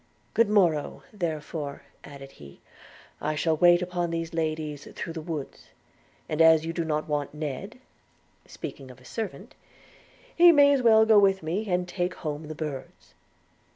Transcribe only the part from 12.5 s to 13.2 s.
birds.'